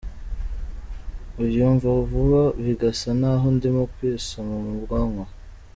Unyumva 1.41 1.87
vuba 2.09 2.43
bigasa 2.63 3.09
naho 3.19 3.45
ndimo 3.55 3.83
kwisoma 3.93 4.53
mu 4.63 4.73
bwoko. 4.83 5.23